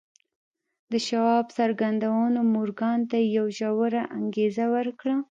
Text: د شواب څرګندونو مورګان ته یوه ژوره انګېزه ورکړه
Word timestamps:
د 0.91 0.93
شواب 1.07 1.45
څرګندونو 1.57 2.39
مورګان 2.53 2.99
ته 3.11 3.17
یوه 3.35 3.51
ژوره 3.57 4.03
انګېزه 4.17 4.65
ورکړه 4.75 5.15